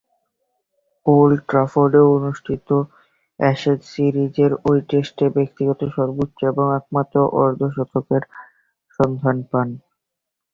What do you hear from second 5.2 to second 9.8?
ব্যক্তিগত সর্বোচ্চ ও একমাত্র অর্ধ-শতকের সন্ধান পান।